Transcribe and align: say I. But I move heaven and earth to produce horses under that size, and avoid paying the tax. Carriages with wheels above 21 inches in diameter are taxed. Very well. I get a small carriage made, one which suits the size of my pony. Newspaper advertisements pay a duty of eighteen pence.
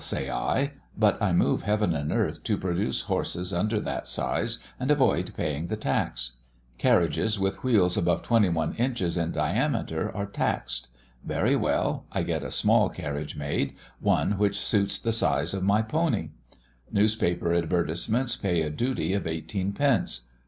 say 0.03 0.31
I. 0.31 0.71
But 0.97 1.21
I 1.21 1.31
move 1.31 1.61
heaven 1.61 1.93
and 1.93 2.11
earth 2.11 2.41
to 2.45 2.57
produce 2.57 3.01
horses 3.01 3.53
under 3.53 3.79
that 3.81 4.07
size, 4.07 4.57
and 4.79 4.89
avoid 4.89 5.31
paying 5.37 5.67
the 5.67 5.77
tax. 5.77 6.37
Carriages 6.79 7.39
with 7.39 7.63
wheels 7.63 7.97
above 7.97 8.23
21 8.23 8.73
inches 8.77 9.15
in 9.15 9.31
diameter 9.31 10.09
are 10.17 10.25
taxed. 10.25 10.87
Very 11.23 11.55
well. 11.55 12.07
I 12.11 12.23
get 12.23 12.41
a 12.41 12.49
small 12.49 12.89
carriage 12.89 13.35
made, 13.35 13.75
one 13.99 14.39
which 14.39 14.57
suits 14.65 14.97
the 14.97 15.11
size 15.11 15.53
of 15.53 15.61
my 15.61 15.83
pony. 15.83 16.29
Newspaper 16.91 17.53
advertisements 17.53 18.35
pay 18.35 18.63
a 18.63 18.71
duty 18.71 19.13
of 19.13 19.27
eighteen 19.27 19.71
pence. 19.71 20.29